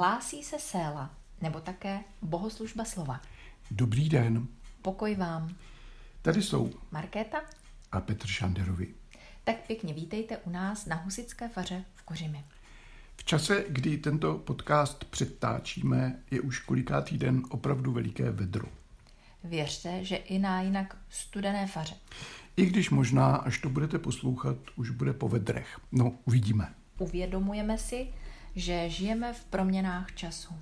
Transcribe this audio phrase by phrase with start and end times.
[0.00, 3.20] Hlásí se Séla, nebo také bohoslužba slova.
[3.70, 4.46] Dobrý den,
[4.82, 5.56] Pokoj vám.
[6.22, 7.40] tady jsou Markéta,
[7.92, 8.94] a Petr Šanderovi.
[9.44, 12.44] tak pěkně vítejte u nás na Husické faře v Kořimi.
[13.16, 18.66] V čase, kdy tento podcast předtáčíme, je už kolikátý den opravdu veliké vedro.
[19.44, 21.94] Věřte, že i na jinak studené faře.
[22.56, 25.80] I když možná, až to budete poslouchat, už bude po vedrech.
[25.92, 26.74] No, uvidíme.
[26.98, 28.08] Uvědomujeme si,
[28.56, 30.54] že žijeme v proměnách času.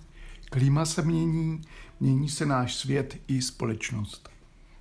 [0.50, 1.62] Klima se mění,
[2.00, 4.28] mění se náš svět i společnost.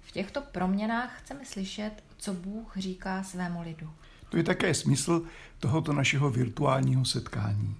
[0.01, 3.93] V těchto proměnách chceme slyšet, co Bůh říká svému lidu.
[4.29, 5.25] To je také smysl
[5.59, 7.75] tohoto našeho virtuálního setkání.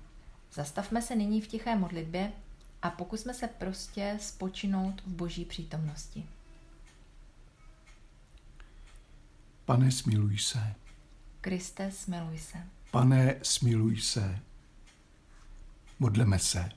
[0.53, 2.31] Zastavme se nyní v tiché modlitbě
[2.81, 6.25] a pokusme se prostě spočinout v boží přítomnosti.
[9.65, 10.73] Pane, smiluj se.
[11.41, 12.57] Kriste, smiluj se.
[12.91, 14.39] Pane, smiluj se.
[15.99, 16.69] Modleme se.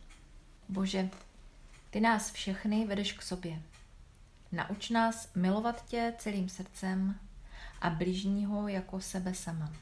[0.68, 1.08] Bože,
[1.90, 3.62] ty nás všechny vedeš k sobě.
[4.52, 7.14] Nauč nás milovat tě celým srdcem
[7.80, 9.72] a bližního jako sebe sama.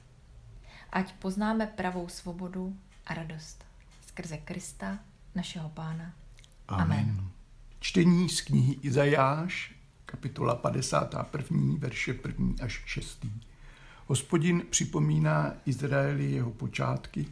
[0.91, 3.65] Ať poznáme pravou svobodu a radost
[4.07, 4.99] skrze Krista,
[5.35, 6.13] našeho Pána.
[6.69, 7.31] Amen.
[7.81, 9.75] Čtení z knihy Izajáš,
[10.07, 13.27] kapitola 51, verše 1 až 6.
[14.07, 17.27] Hospodin připomíná Izraeli jeho počátky,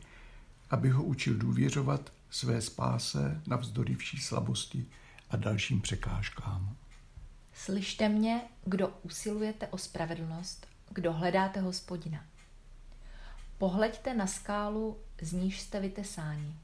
[0.70, 4.86] aby ho učil důvěřovat své spáse navzdory vší slabosti
[5.30, 6.76] a dalším překážkám.
[7.52, 12.24] Slyšte mě, kdo usilujete o spravedlnost, kdo hledáte hospodina.
[13.58, 16.54] Pohleďte na skálu, z níž jste vytesáni,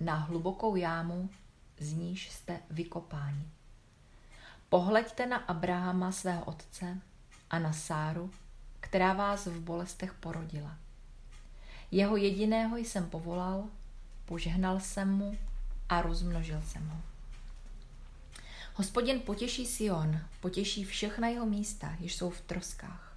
[0.00, 1.30] na hlubokou jámu,
[1.78, 3.48] z níž jste vykopáni.
[4.68, 6.98] Pohleďte na Abrahama svého otce
[7.50, 8.30] a na Sáru,
[8.80, 10.76] která vás v bolestech porodila.
[11.90, 13.64] Jeho jediného jsem povolal,
[14.24, 15.38] požehnal jsem mu
[15.88, 17.00] a rozmnožil jsem ho.
[18.74, 23.16] Hospodin potěší Sion, potěší všechna jeho místa, jež jsou v troskách.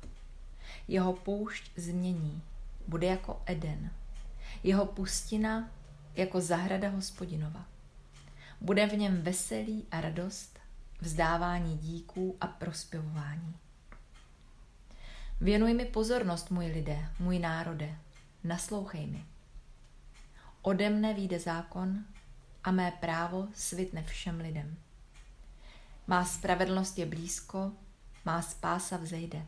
[0.87, 2.41] Jeho poušť změní,
[2.87, 3.91] bude jako Eden.
[4.63, 5.69] Jeho pustina
[6.15, 7.65] jako zahrada hospodinova.
[8.61, 10.59] Bude v něm veselí a radost,
[10.99, 13.53] vzdávání díků a prospěvování.
[15.41, 17.95] Věnuj mi pozornost, můj lidé, můj národe,
[18.43, 19.25] naslouchej mi.
[20.61, 22.05] Ode mne výjde zákon
[22.63, 24.77] a mé právo svitne všem lidem.
[26.07, 27.71] Má spravedlnost je blízko,
[28.25, 29.45] má spása vzejde.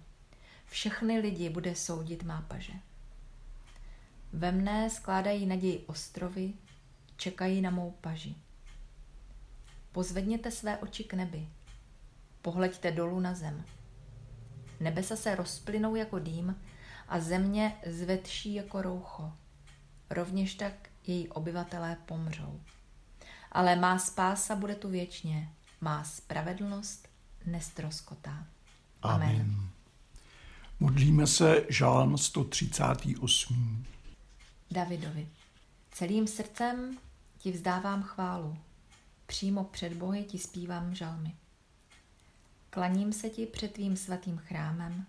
[0.66, 2.74] Všechny lidi bude soudit má paže.
[4.34, 6.54] Ve mne skládají naději ostrovy,
[7.18, 8.36] čekají na mou paži.
[9.92, 11.48] Pozvedněte své oči k nebi,
[12.42, 13.66] pohleďte dolů na zem.
[14.80, 16.62] Nebesa se rozplynou jako dým
[17.08, 19.34] a země zvetší jako roucho.
[20.10, 20.74] Rovněž tak
[21.08, 22.62] její obyvatelé pomřou.
[23.52, 25.50] Ale má spása bude tu věčně,
[25.82, 27.08] má spravedlnost
[27.46, 28.48] nestroskotá.
[29.02, 29.70] Amen.
[30.80, 33.86] Modlíme se žálm 138.
[34.72, 35.28] Davidovi.
[35.92, 36.98] Celým srdcem
[37.38, 38.58] ti vzdávám chválu.
[39.26, 41.36] Přímo před Bohy ti zpívám žalmy.
[42.70, 45.06] Klaním se ti před tvým svatým chrámem,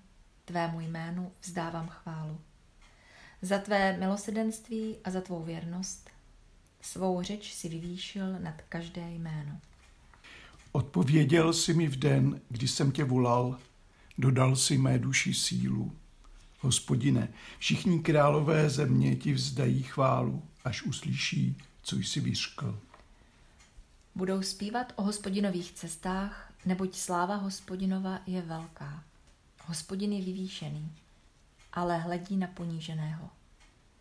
[0.47, 2.41] tvému jménu vzdávám chválu.
[3.43, 6.11] Za tvé milosedenství a za tvou věrnost
[6.81, 9.61] svou řeč si vyvýšil nad každé jméno.
[10.73, 13.59] Odpověděl jsi mi v den, kdy jsem tě volal,
[14.19, 15.93] dodal si mé duši sílu.
[16.61, 17.29] Hospodine,
[17.59, 22.81] všichni králové země ti vzdají chválu, až uslyší, co jsi vyřkl.
[24.15, 29.05] Budou zpívat o hospodinových cestách, neboť sláva hospodinova je velká.
[29.67, 30.93] Hospodin je vyvýšený,
[31.73, 33.31] ale hledí na poníženého.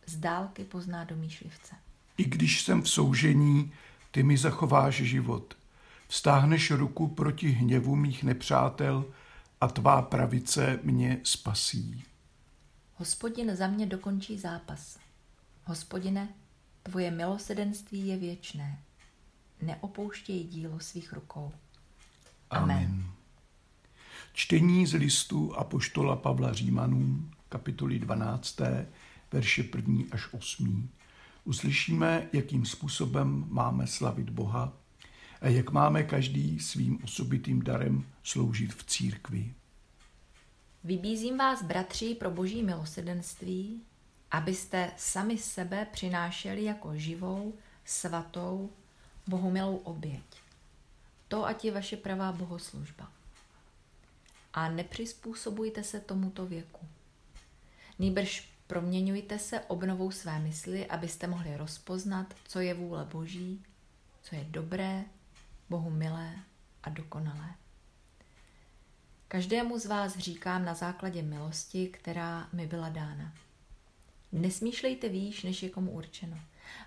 [0.06, 1.76] Z dálky pozná domýšlivce.
[2.18, 3.74] I když jsem v soužení,
[4.12, 5.58] ty mi zachováš život.
[6.08, 9.06] Vstáhneš ruku proti hněvu mých nepřátel
[9.62, 12.04] a tvá pravice mě spasí.
[12.96, 15.00] Hospodin za mě dokončí zápas.
[15.64, 16.30] Hospodine,
[16.84, 18.80] tvoje milosedenství je věčné.
[19.62, 21.52] Neopouštěj dílo svých rukou.
[22.50, 22.78] Amen.
[22.78, 23.06] Amen.
[24.36, 28.62] Čtení z listu Apoštola Pavla Římanům, kapitoly 12,
[29.32, 30.90] verše 1 až 8.
[31.44, 34.74] Uslyšíme, jakým způsobem máme slavit Boha
[35.42, 39.54] a jak máme každý svým osobitým darem sloužit v církvi.
[40.84, 43.82] Vybízím vás, bratři, pro boží milosedenství,
[44.32, 47.54] abyste sami sebe přinášeli jako živou,
[47.86, 48.70] svatou,
[49.28, 50.42] bohumilou oběť.
[51.28, 53.12] To ať je vaše pravá bohoslužba.
[54.56, 56.88] A nepřizpůsobujte se tomuto věku.
[58.00, 63.64] Nýbrž proměňujte se obnovou své mysli, abyste mohli rozpoznat, co je vůle Boží,
[64.24, 65.04] co je dobré,
[65.70, 66.36] Bohu milé
[66.84, 67.50] a dokonalé.
[69.28, 73.34] Každému z vás říkám na základě milosti, která mi byla dána.
[74.32, 76.40] Nesmýšlejte výš, než je komu určeno,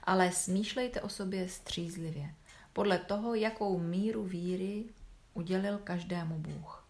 [0.02, 2.34] ale smýšlejte o sobě střízlivě,
[2.72, 4.84] podle toho, jakou míru víry
[5.34, 6.87] udělil každému Bůh.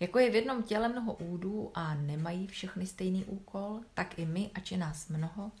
[0.00, 4.50] Jako je v jednom těle mnoho údů a nemají všechny stejný úkol, tak i my,
[4.54, 5.52] ač je nás mnoho,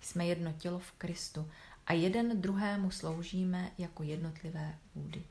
[0.00, 1.50] jsme jedno tělo v Kristu
[1.86, 5.24] a jeden druhému sloužíme jako jednotlivé údy.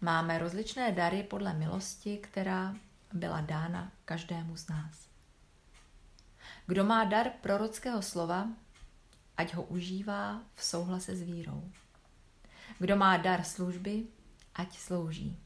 [0.00, 2.76] Máme rozličné dary podle milosti, která
[3.12, 5.08] byla dána každému z nás.
[6.66, 8.48] Kdo má dar prorockého slova,
[9.36, 11.70] ať ho užívá v souhlase s vírou.
[12.78, 14.06] Kdo má dar služby,
[14.54, 15.43] ať slouží.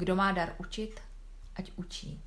[0.00, 1.00] Kdo má dar učit,
[1.56, 2.22] ať učí.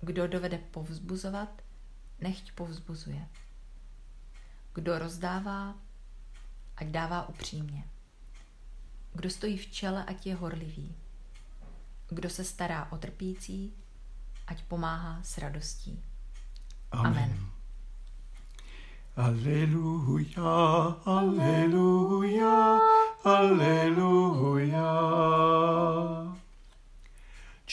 [0.00, 1.62] Kdo dovede povzbuzovat,
[2.20, 3.28] nechť povzbuzuje.
[4.74, 5.74] Kdo rozdává,
[6.76, 7.84] ať dává upřímně.
[9.14, 10.94] Kdo stojí v čele, ať je horlivý.
[12.08, 13.72] Kdo se stará o trpící,
[14.46, 16.02] ať pomáhá s radostí.
[16.92, 17.12] Amen.
[17.12, 17.46] Amen.
[19.16, 20.42] Aleluja,
[21.04, 22.80] aleluja,
[23.24, 24.34] aleluja.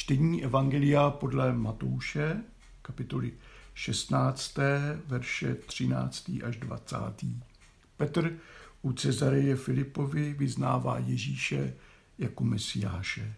[0.01, 2.43] Čtení Evangelia podle Matouše,
[2.81, 3.33] kapitoly
[3.73, 4.55] 16.
[5.05, 6.31] verše 13.
[6.43, 6.97] až 20.
[7.97, 8.39] Petr
[8.81, 11.73] u Cezareje Filipovi vyznává Ježíše
[12.17, 13.33] jako mesiáše.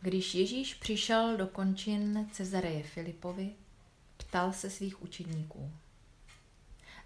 [0.00, 3.50] Když Ježíš přišel do končin Cezareje Filipovi,
[4.16, 5.72] ptal se svých učedníků.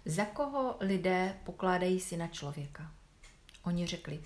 [0.05, 2.91] Za koho lidé pokládají syna člověka?
[3.63, 4.19] Oni řekli,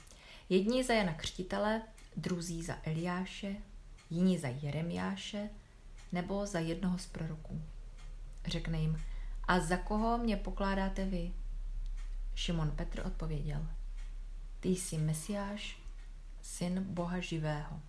[0.50, 1.82] jedni za Jana Křtitele,
[2.18, 3.56] druzí za Eliáše,
[4.10, 5.50] jiní za Jeremiáše
[6.12, 7.62] nebo za jednoho z proroků.
[8.46, 9.02] Řekne jim,
[9.48, 11.34] a za koho mě pokládáte vy?
[12.36, 13.68] Šimon Petr odpověděl,
[14.60, 15.80] ty jsi Mesiáš,
[16.42, 17.82] syn Boha živého.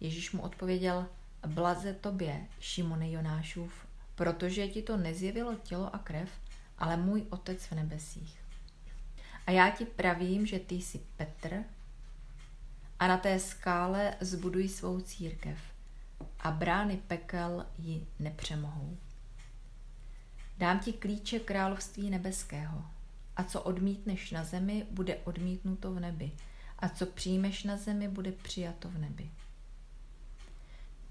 [0.00, 1.06] Ježíš mu odpověděl,
[1.46, 6.30] blaze tobě, Šimone Jonášův, protože ti to nezjevilo tělo a krev,
[6.78, 8.40] ale můj otec v nebesích.
[9.46, 11.64] A já ti pravím, že ty jsi Petr
[13.00, 15.58] a na té skále zbuduj svou církev
[16.40, 18.98] a brány pekel ji nepřemohou.
[20.58, 22.84] Dám ti klíče království nebeského.
[23.36, 26.32] A co odmítneš na zemi, bude odmítnuto v nebi.
[26.78, 29.30] A co přijmeš na zemi, bude přijato v nebi.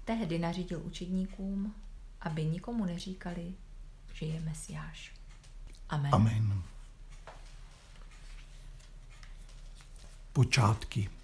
[0.04, 1.74] Tehdy nařídil učedníkům,
[2.20, 3.54] aby nikomu neříkali,
[4.12, 5.14] že je Mesiáš.
[5.88, 6.14] Amen.
[6.14, 6.62] Amen.
[10.32, 11.19] Počátky.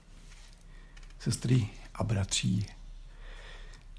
[1.18, 2.66] Sestry a bratří.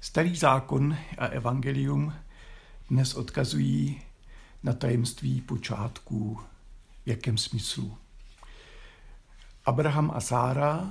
[0.00, 2.14] Starý zákon a evangelium
[2.90, 4.02] dnes odkazují
[4.62, 6.40] na tajemství počátků.
[7.04, 7.98] V jakém smyslu?
[9.64, 10.90] Abraham a Sára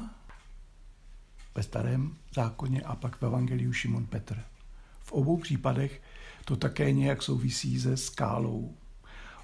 [1.55, 4.43] ve starém zákoně a pak v Evangeliu Šimon Petr.
[5.03, 6.01] V obou případech
[6.45, 8.77] to také nějak souvisí se skálou.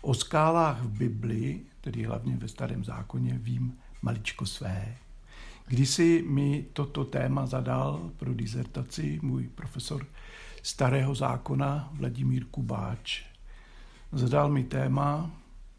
[0.02, 4.98] O skálách v Bibli, tedy hlavně ve starém zákoně, vím maličko své.
[5.68, 10.06] Kdysi mi toto téma zadal pro dizertaci můj profesor
[10.64, 13.24] starého zákona Vladimír Kubáč.
[14.12, 15.32] Zadal mi téma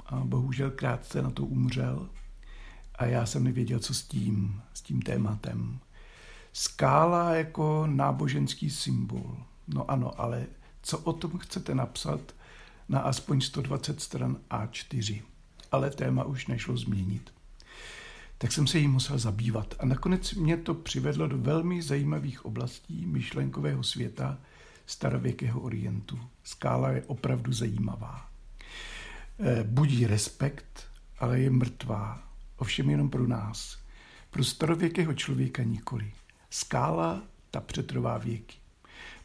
[0.07, 2.09] a bohužel krátce na to umřel
[2.95, 5.79] a já jsem nevěděl, co s tím, s tím tématem.
[6.53, 9.37] Skála jako náboženský symbol.
[9.69, 10.47] No ano, ale
[10.83, 12.21] co o tom chcete napsat
[12.89, 15.23] na aspoň 120 stran A4?
[15.73, 17.35] Ale téma už nešlo změnit.
[18.45, 23.07] Tak jsem se jí musel zabývat a nakonec mě to přivedlo do velmi zajímavých oblastí
[23.07, 24.39] myšlenkového světa
[24.87, 26.21] starověkého orientu.
[26.43, 28.31] Skála je opravdu zajímavá.
[29.39, 30.87] Eh, budí respekt,
[31.19, 32.23] ale je mrtvá.
[32.57, 33.79] Ovšem jenom pro nás.
[34.31, 36.13] Pro starověkého člověka nikoli.
[36.51, 38.57] Skála ta přetrvá věky.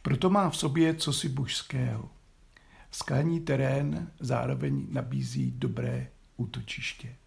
[0.02, 2.10] Proto má v sobě cosi božského.
[2.90, 7.19] Skální terén zároveň nabízí dobré útočiště.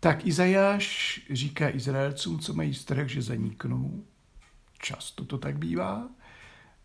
[0.00, 4.04] Tak Izajáš říká Izraelcům, co mají strach, že zaniknou.
[4.78, 6.08] Často to tak bývá.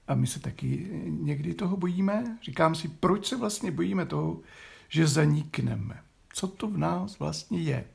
[0.08, 2.38] A my se taky někdy toho bojíme.
[2.44, 4.42] Říkám si, proč se vlastně bojíme toho,
[4.90, 6.04] že zanikneme?
[6.34, 7.86] Co to v nás vlastně je?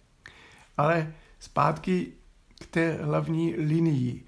[0.76, 2.12] Ale zpátky
[2.60, 4.24] k té hlavní linii.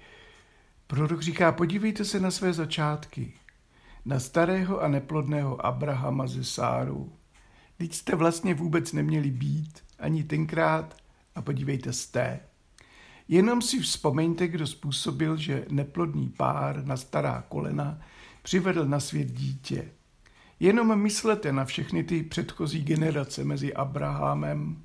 [0.87, 3.33] Prorok říká, podívejte se na své začátky.
[4.05, 7.13] Na starého a neplodného Abrahama ze Sáru.
[7.77, 10.97] Teď jste vlastně vůbec neměli být, ani tenkrát,
[11.35, 12.39] a podívejte jste.
[13.27, 17.99] Jenom si vzpomeňte, kdo způsobil, že neplodný pár na stará kolena
[18.43, 19.91] přivedl na svět dítě.
[20.59, 24.83] Jenom myslete na všechny ty předchozí generace mezi Abrahamem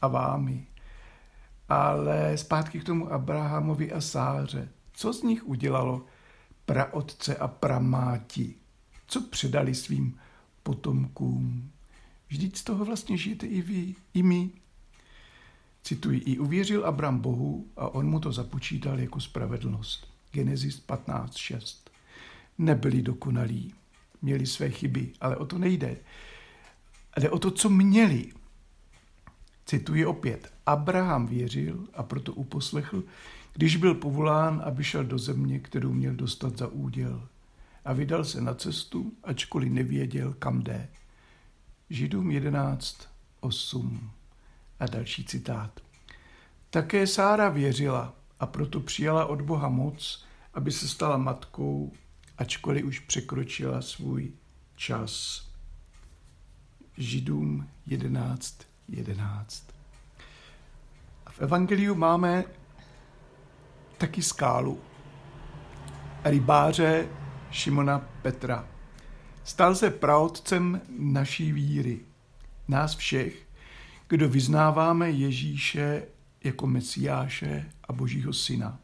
[0.00, 0.66] a vámi.
[1.68, 4.68] Ale zpátky k tomu Abrahamovi a Sáře.
[4.92, 6.06] Co z nich udělalo
[6.66, 8.54] praotce a pramáti?
[9.06, 10.18] Co předali svým
[10.62, 11.70] potomkům?
[12.32, 14.50] Vždyť z toho vlastně žijete i vy, i my.
[15.82, 20.08] Cituji, i uvěřil Abram Bohu a on mu to započítal jako spravedlnost.
[20.30, 21.78] Genesis 15.6.
[22.58, 23.74] Nebyli dokonalí,
[24.22, 25.96] měli své chyby, ale o to nejde.
[27.20, 28.32] Jde o to, co měli.
[29.66, 30.52] Cituji opět.
[30.66, 33.04] Abraham věřil a proto uposlechl,
[33.52, 37.28] když byl povolán, aby šel do země, kterou měl dostat za úděl.
[37.84, 40.88] A vydal se na cestu, ačkoliv nevěděl, kam jde.
[41.92, 43.08] Židům 11,
[43.40, 44.10] 8.
[44.80, 45.80] A další citát.
[46.70, 51.92] Také Sára věřila a proto přijala od Boha moc, aby se stala matkou,
[52.38, 54.32] ačkoliv už překročila svůj
[54.76, 55.42] čas.
[56.96, 58.58] Židům 11,
[58.88, 59.64] 11.
[61.26, 62.44] A v Evangeliu máme
[63.98, 64.80] taky skálu.
[66.24, 67.08] Rybáře
[67.50, 68.71] Šimona Petra.
[69.44, 72.00] Stal se praotcem naší víry,
[72.68, 73.46] nás všech,
[74.08, 76.02] kdo vyznáváme Ježíše
[76.44, 78.78] jako Mesiáše a Božího Syna.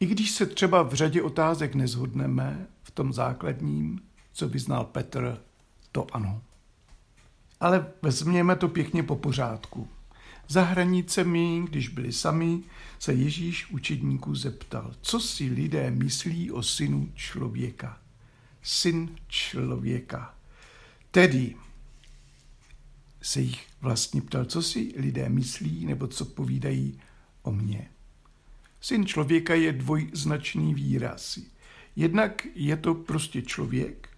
[0.00, 4.00] I když se třeba v řadě otázek nezhodneme, v tom základním,
[4.32, 5.42] co vyznal Petr,
[5.92, 6.42] to ano.
[7.60, 9.88] Ale vezměme to pěkně po pořádku.
[10.48, 12.62] Za hranicemi, když byli sami,
[12.98, 17.98] se Ježíš učedníků zeptal, co si lidé myslí o synu člověka.
[18.68, 20.34] Syn člověka.
[21.10, 21.56] Tedy
[23.22, 27.00] se jich vlastně ptal, co si lidé myslí nebo co povídají
[27.42, 27.90] o mně.
[28.80, 31.38] Syn člověka je dvojznačný výraz.
[31.96, 34.08] Jednak je to prostě člověk,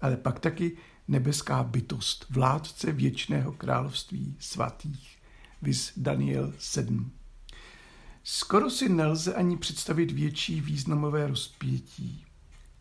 [0.00, 0.76] ale pak taky
[1.08, 5.18] nebeská bytost, vládce věčného království svatých.
[5.62, 7.12] Vys Daniel 7.
[8.24, 12.25] Skoro si nelze ani představit větší významové rozpětí.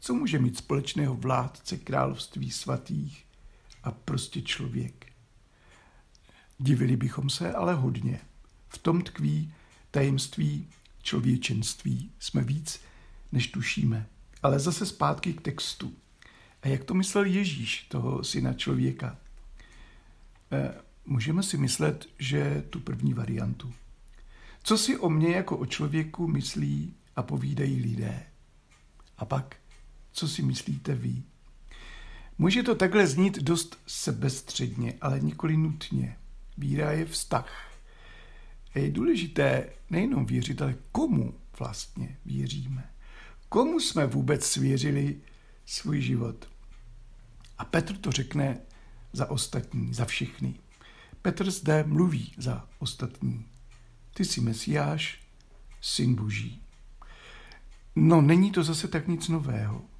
[0.05, 3.25] Co může mít společného vládce království svatých
[3.83, 5.05] a prostě člověk?
[6.59, 8.19] Divili bychom se ale hodně.
[8.69, 9.53] V tom tkví
[9.91, 10.67] tajemství
[11.01, 12.11] člověčenství.
[12.19, 12.81] Jsme víc,
[13.31, 14.07] než tušíme.
[14.43, 15.93] Ale zase zpátky k textu.
[16.61, 19.17] A jak to myslel Ježíš, toho syna člověka?
[20.51, 20.73] E,
[21.05, 23.73] můžeme si myslet, že tu první variantu.
[24.63, 28.23] Co si o mně jako o člověku myslí a povídají lidé?
[29.17, 29.55] A pak,
[30.15, 31.23] co si myslíte vy?
[32.37, 36.17] Může to takhle znít dost sebestředně, ale nikoli nutně.
[36.57, 37.71] Víra je vztah.
[38.75, 42.89] Je důležité nejenom věřit, ale komu vlastně věříme.
[43.49, 45.21] Komu jsme vůbec svěřili
[45.65, 46.49] svůj život.
[47.57, 48.57] A Petr to řekne
[49.13, 50.53] za ostatní, za všechny.
[51.21, 53.45] Petr zde mluví za ostatní.
[54.13, 55.19] Ty jsi Mesiáš,
[55.81, 56.61] syn Boží.
[57.95, 59.94] No, není to zase tak nic nového.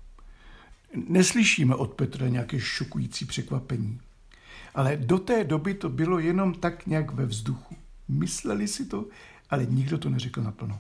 [0.96, 4.00] Neslyšíme od Petra nějaké šokující překvapení.
[4.76, 7.76] Ale do té doby to bylo jenom tak nějak ve vzduchu.
[8.08, 9.06] Mysleli si to,
[9.50, 10.80] ale nikdo to neřekl naplno.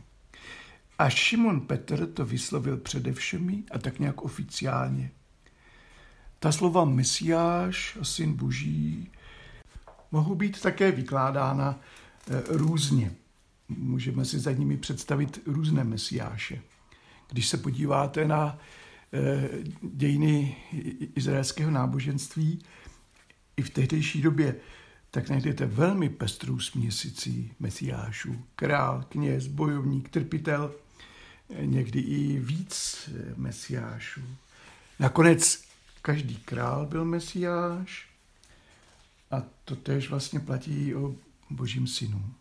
[0.99, 5.11] A Šimon Petr to vyslovil především a tak nějak oficiálně.
[6.39, 9.11] Ta slova Mesiáš a syn Boží
[10.11, 11.79] mohou být také vykládána
[12.29, 13.11] eh, různě.
[13.69, 16.61] Můžeme si za nimi představit různé mesiáše.
[17.31, 18.57] Když se podíváte na
[19.81, 20.55] dějiny
[21.15, 22.63] izraelského náboženství,
[23.57, 24.55] i v tehdejší době,
[25.11, 28.35] tak najdete velmi pestrou směsicí mesiášů.
[28.55, 30.71] Král, kněz, bojovník, trpitel,
[31.61, 34.21] někdy i víc mesiášů.
[34.99, 35.63] Nakonec
[36.01, 38.09] každý král byl mesiáš
[39.31, 41.15] a to tež vlastně platí o
[41.49, 42.33] božím synu.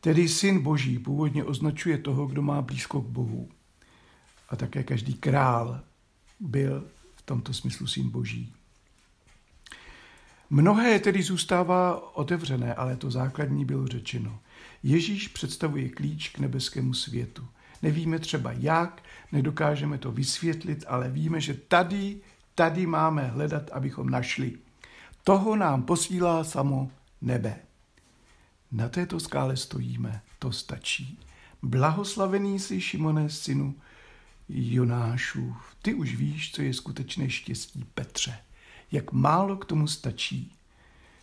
[0.00, 3.48] Tedy syn boží původně označuje toho, kdo má blízko k Bohu.
[4.48, 5.80] A také každý král
[6.40, 8.52] byl v tomto smyslu syn boží.
[10.50, 14.38] Mnohé tedy zůstává otevřené, ale to základní bylo řečeno.
[14.82, 17.46] Ježíš představuje klíč k nebeskému světu.
[17.82, 19.02] Nevíme třeba jak,
[19.32, 22.20] nedokážeme to vysvětlit, ale víme, že tady,
[22.54, 24.58] tady máme hledat, abychom našli.
[25.24, 26.90] Toho nám posílá samo
[27.20, 27.56] nebe.
[28.72, 31.18] Na této skále stojíme, to stačí.
[31.62, 33.74] Blahoslavený jsi, Šimone, synu
[34.48, 38.38] Jonášu, ty už víš, co je skutečné štěstí Petře
[38.92, 40.52] jak málo k tomu stačí.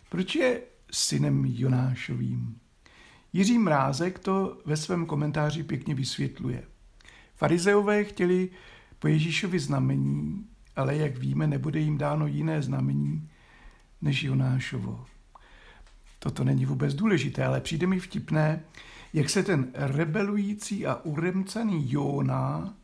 [0.08, 0.60] Proč je
[0.92, 2.58] synem Jonášovým?
[3.32, 6.64] Jiří Mrázek to ve svém komentáři pěkně vysvětluje.
[7.36, 8.50] Farizeové chtěli
[8.98, 13.30] po Ježíšovi znamení ale jak víme, nebude jim dáno jiné znamení
[14.02, 15.06] než Jonášovo.
[16.18, 18.62] Toto není vůbec důležité, ale přijde mi vtipné,
[19.12, 22.74] jak se ten rebelující a uremcaný Jóna,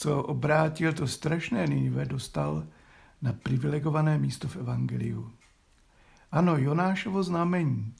[0.00, 2.66] co obrátil to strašné Ninive, dostal
[3.22, 5.32] na privilegované místo v Evangeliu.
[6.32, 7.94] Ano, Jonášovo znamení.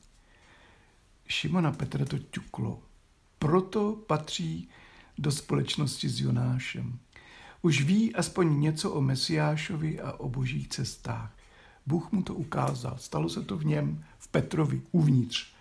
[1.28, 2.83] Šimona Petra to ťuklo.
[3.38, 4.69] Proto patří
[5.19, 6.99] do společnosti s Jonášem.
[7.62, 11.37] Už ví aspoň něco o Mesiášovi a o božích cestách.
[11.87, 12.97] Bůh mu to ukázal.
[12.99, 15.52] Stalo se to v něm, v Petrovi, uvnitř.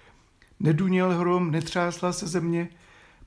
[0.59, 2.69] Neduněl hrom, netřásla se země.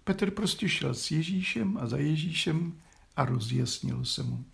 [0.04, 2.72] Petr prostě šel s Ježíšem a za Ježíšem
[3.16, 4.44] a rozjasnilo se mu.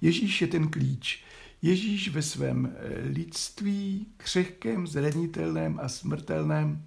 [0.00, 1.24] Ježíš je ten klíč.
[1.62, 6.86] Ježíš ve svém eh, lidství, křehkém, zranitelném a smrtelném,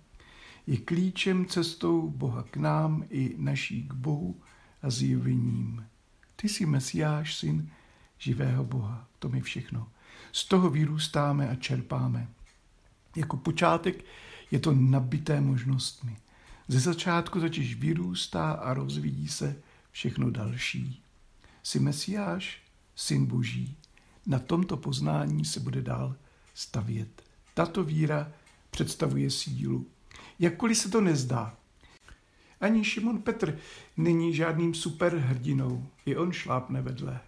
[0.68, 4.42] je klíčem cestou Boha k nám i naší k Bohu
[4.82, 5.86] a zjevením.
[6.36, 7.70] Ty jsi Mesiáš, syn
[8.18, 9.08] živého Boha.
[9.20, 9.88] To mi všechno.
[10.32, 12.28] Z toho vyrůstáme a čerpáme.
[13.16, 14.06] Jako počátek
[14.52, 16.18] je to nabité možnostmi.
[16.68, 19.56] Ze začátku totiž vyrůstá a rozvíjí se
[19.96, 21.04] všechno další.
[21.64, 22.62] Jsi Mesiáš,
[22.96, 23.78] syn Boží.
[24.26, 26.16] Na tomto poznání se bude dál
[26.54, 27.22] stavět.
[27.54, 28.32] Tato víra
[28.72, 29.88] představuje sílu.
[30.40, 31.58] Jakkoliv se to nezdá.
[32.62, 33.60] Ani Šimon Petr
[33.98, 35.88] není žádným superhrdinou.
[36.06, 37.20] I on šlápne vedle.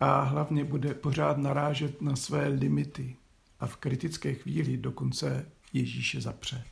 [0.00, 3.16] A hlavně bude pořád narážet na své limity.
[3.60, 6.64] A v kritické chvíli dokonce Ježíše zapře.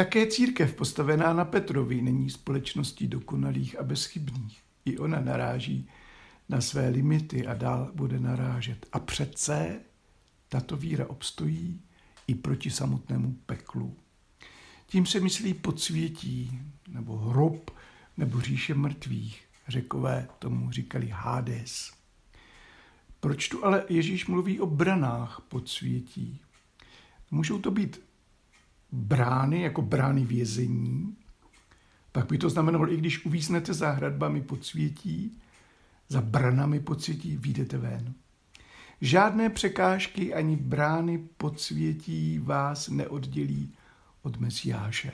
[0.00, 4.62] Také církev postavená na Petrovi není společností dokonalých a bezchybných.
[4.84, 5.88] I ona naráží
[6.48, 8.86] na své limity a dál bude narážet.
[8.92, 9.80] A přece
[10.48, 11.80] tato víra obstojí
[12.26, 13.96] i proti samotnému peklu.
[14.86, 17.70] Tím se myslí podsvětí, nebo hrob,
[18.16, 19.44] nebo říše mrtvých.
[19.68, 21.92] Řekové tomu říkali Hades.
[23.20, 26.40] Proč tu ale Ježíš mluví o branách podsvětí?
[27.30, 28.09] Můžou to být
[28.92, 31.16] brány, jako brány vězení,
[32.12, 35.38] pak by to znamenalo, i když uvíznete za hradbami podsvětí,
[36.08, 38.14] za branami podsvětí, výjdete ven.
[39.00, 43.72] Žádné překážky ani brány podsvětí vás neoddělí
[44.22, 45.12] od Mesiáše.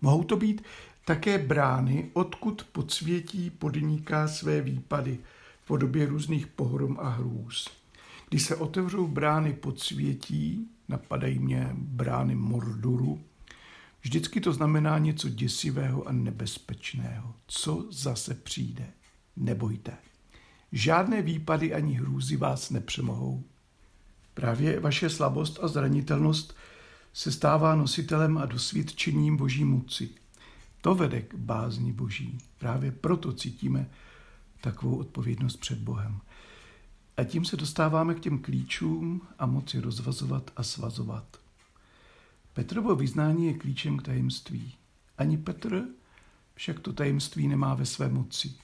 [0.00, 0.62] Mohou to být
[1.04, 5.18] také brány, odkud podsvětí podniká své výpady
[5.62, 7.68] v podobě různých pohrom a hrůz.
[8.28, 13.20] Když se otevřou brány podsvětí, napadají mě brány Mordoru,
[14.02, 17.34] vždycky to znamená něco děsivého a nebezpečného.
[17.46, 18.86] Co zase přijde?
[19.36, 19.92] Nebojte.
[20.72, 23.44] Žádné výpady ani hrůzy vás nepřemohou.
[24.34, 26.56] Právě vaše slabost a zranitelnost
[27.12, 30.08] se stává nositelem a dosvědčením boží moci.
[30.80, 32.38] To vede k bázni boží.
[32.58, 33.90] Právě proto cítíme
[34.60, 36.20] takovou odpovědnost před Bohem.
[37.16, 41.40] A tím se dostáváme k těm klíčům a moci rozvazovat a svazovat.
[42.52, 44.74] Petrovo vyznání je klíčem k tajemství.
[45.18, 45.84] Ani Petr
[46.54, 48.54] však to tajemství nemá ve své moci.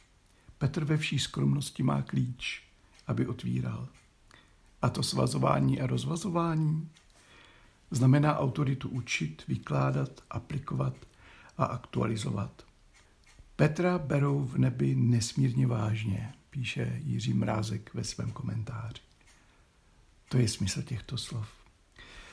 [0.58, 2.62] Petr ve vší skromnosti má klíč,
[3.06, 3.88] aby otvíral.
[4.82, 6.88] A to svazování a rozvazování
[7.90, 10.94] znamená autoritu učit, vykládat, aplikovat
[11.58, 12.62] a aktualizovat.
[13.56, 19.00] Petra berou v nebi nesmírně vážně, píše Jiří Mrázek ve svém komentáři.
[20.28, 21.48] To je smysl těchto slov.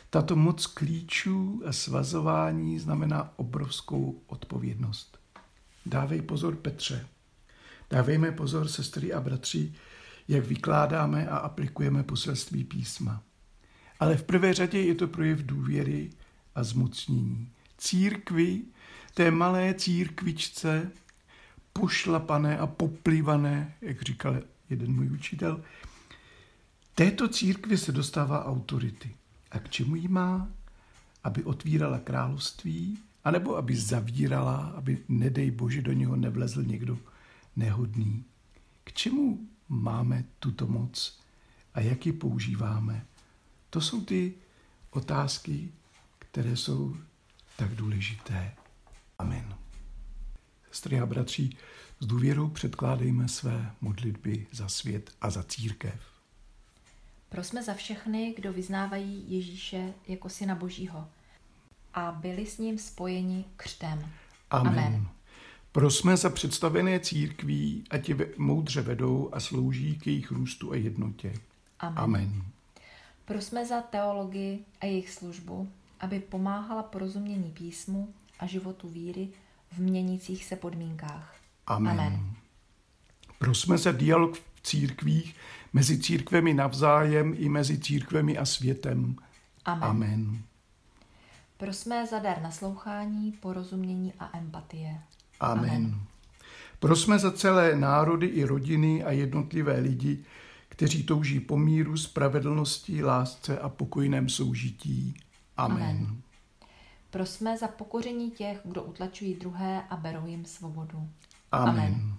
[0.10, 5.20] Tato moc klíčů a svazování znamená obrovskou odpovědnost.
[5.86, 7.08] Dávej pozor Petře,
[7.90, 9.74] Dávejme pozor, sestry a bratři,
[10.28, 13.24] jak vykládáme a aplikujeme poselství písma.
[14.00, 16.10] Ale v prvé řadě je to projev důvěry
[16.56, 17.50] a zmocnění.
[17.78, 18.62] Církvi,
[19.14, 20.92] té malé církvičce,
[21.74, 25.64] pošlapané a poplivané, jak říkal jeden můj učitel,
[26.96, 29.16] této církvi se dostává autority.
[29.52, 30.48] A k čemu jí má?
[31.24, 36.98] Aby otvírala království, anebo aby zavírala, aby, nedej Bože, do něho nevlezl někdo
[37.56, 38.26] nehodný.
[38.84, 41.20] K čemu máme tuto moc
[41.74, 43.06] a jak ji používáme?
[43.70, 44.34] To jsou ty
[44.92, 45.72] otázky,
[46.20, 46.96] které jsou
[47.58, 48.56] tak důležité.
[49.20, 49.63] Amen.
[50.74, 51.50] Sestry a bratři,
[52.00, 56.02] s důvěrou předkládejme své modlitby za svět a za církev.
[57.30, 61.08] Prosme za všechny, kdo vyznávají Ježíše jako syna Božího
[61.94, 64.10] a byli s ním spojeni křtem.
[64.50, 64.80] Amen.
[64.80, 65.08] Amen.
[65.72, 71.34] Prosme za představené církví, ať je moudře vedou a slouží k jejich růstu a jednotě.
[71.80, 71.98] Amen.
[71.98, 72.44] Amen.
[73.26, 79.30] Prosme za teologii a jejich službu, aby pomáhala porozumění písmu a životu víry
[79.76, 81.36] v měnících se podmínkách.
[81.68, 82.00] Amen.
[82.00, 82.36] Amen.
[83.40, 85.36] Prosme za dialog v církvích,
[85.74, 89.16] mezi církvemi navzájem i mezi církvemi a světem.
[89.66, 89.90] Amen.
[89.90, 90.44] Amen.
[91.58, 95.00] Prosme za dar naslouchání, porozumění a empatie.
[95.40, 95.70] Amen.
[95.70, 96.02] Amen.
[96.80, 100.26] Prosme za celé národy i rodiny a jednotlivé lidi,
[100.70, 105.14] kteří touží po míru, spravedlnosti, lásce a pokojném soužití.
[105.58, 105.84] Amen.
[105.84, 106.23] Amen.
[107.14, 111.10] Prosme za pokoření těch, kdo utlačují druhé a berou jim svobodu.
[111.52, 111.70] Amen.
[111.70, 112.14] Amen.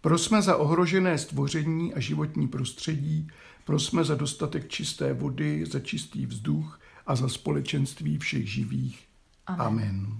[0.00, 3.28] Prosme za ohrožené stvoření a životní prostředí,
[3.64, 9.08] prosme za dostatek čisté vody, za čistý vzduch a za společenství všech živých.
[9.46, 9.66] Amen.
[9.66, 10.18] Amen.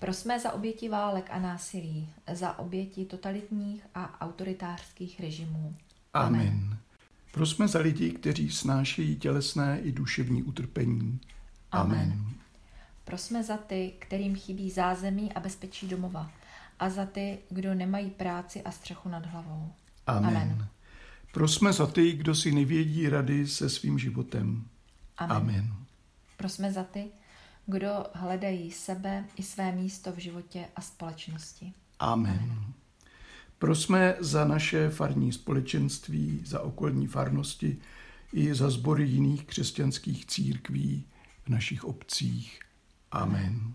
[0.00, 5.74] Prosme za oběti válek a násilí, za oběti totalitních a autoritářských režimů.
[6.14, 6.78] Amen.
[7.32, 11.20] Prosme za lidi, kteří snášejí tělesné i duševní utrpení.
[11.72, 12.00] Amen.
[12.00, 12.37] Amen.
[13.08, 16.30] Prosme za ty, kterým chybí zázemí a bezpečí domova,
[16.78, 19.72] a za ty, kdo nemají práci a střechu nad hlavou.
[20.06, 20.36] Amen.
[20.36, 20.68] Amen.
[21.32, 24.64] Prosme za ty, kdo si nevědí rady se svým životem.
[25.18, 25.36] Amen.
[25.36, 25.74] Amen.
[26.36, 27.04] Prosme za ty,
[27.66, 31.72] kdo hledají sebe i své místo v životě a společnosti.
[31.98, 32.72] Amen.
[33.58, 37.76] Prosme za naše farní společenství, za okolní farnosti
[38.32, 41.04] i za sbory jiných křesťanských církví
[41.44, 42.60] v našich obcích.
[43.10, 43.74] Amen.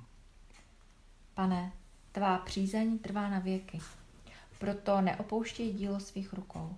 [1.33, 1.71] Pane,
[2.11, 3.79] tvá přízeň trvá na věky,
[4.59, 6.75] proto neopouštěj dílo svých rukou.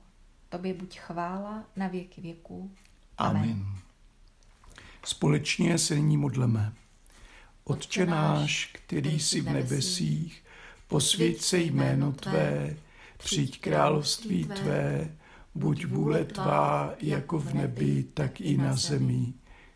[0.49, 2.71] Tobě buď chvála na věky věků.
[3.17, 3.65] Amen.
[5.05, 6.73] Společně se nyní modleme.
[7.63, 10.43] Otče náš, který jsi v nebesích,
[10.87, 12.75] posvěď se jméno Tvé,
[13.17, 15.17] přijď království Tvé,
[15.55, 19.33] buď vůle Tvá jako v nebi, tak i na zemi.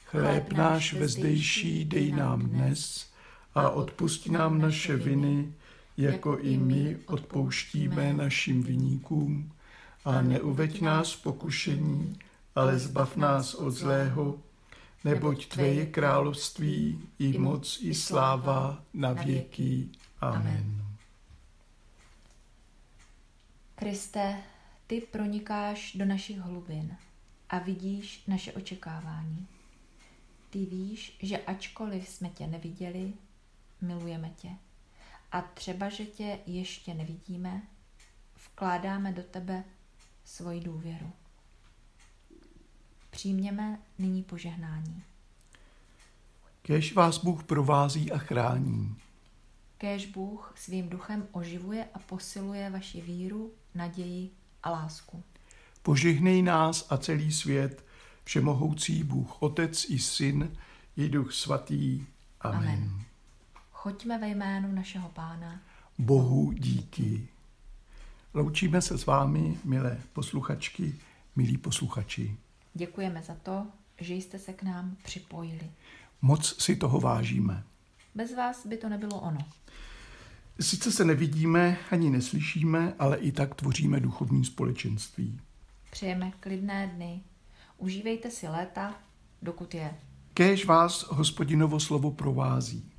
[0.09, 3.09] Chléb náš vezdejší dej nám dnes
[3.53, 5.53] a odpust nám naše viny,
[5.97, 9.51] jako i my odpouštíme našim viníkům.
[10.05, 12.19] A neuveď nás v pokušení,
[12.55, 14.39] ale zbav nás od zlého,
[15.03, 19.89] neboť Tvé je království, i moc, i sláva na věky.
[20.21, 20.85] Amen.
[23.75, 24.37] Kriste,
[24.87, 26.97] ty pronikáš do našich hlubin
[27.49, 29.47] a vidíš naše očekávání.
[30.49, 33.13] Ty víš, že ačkoliv jsme tě neviděli,
[33.81, 34.49] milujeme tě.
[35.31, 37.61] A třeba, že tě ještě nevidíme,
[38.45, 39.63] vkládáme do tebe
[40.23, 41.11] svoji důvěru.
[43.09, 45.03] Přijměme nyní požehnání.
[46.61, 48.95] Kež vás Bůh provází a chrání.
[49.77, 54.31] Kéž Bůh svým duchem oživuje a posiluje vaši víru, naději
[54.63, 55.23] a lásku.
[55.81, 57.85] Požehnej nás a celý svět,
[58.29, 60.51] všemohoucí Bůh, Otec i Syn,
[60.97, 62.05] i Duch Svatý.
[62.41, 62.59] Amen.
[62.59, 63.01] Amen.
[63.71, 65.61] Choďme ve jménu našeho Pána.
[65.97, 67.27] Bohu díky.
[68.33, 70.95] Loučíme se s vámi, milé posluchačky,
[71.35, 72.37] milí posluchači.
[72.73, 73.67] Děkujeme za to,
[74.01, 75.71] že jste se k nám připojili.
[76.21, 77.63] Moc si toho vážíme.
[78.15, 79.39] Bez vás by to nebylo ono.
[80.59, 85.39] Sice se nevidíme ani neslyšíme, ale i tak tvoříme duchovní společenství.
[85.91, 87.21] Přejeme klidné dny.
[87.79, 88.95] Užívejte si léta,
[89.41, 89.95] dokud je.
[90.33, 92.91] Kéž vás hospodinovo slovo provází.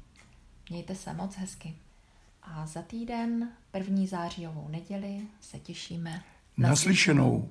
[0.71, 1.75] Mějte se moc hezky.
[2.43, 6.23] A za týden, první zářijovou neděli, se těšíme
[6.57, 7.49] Naslyšenou.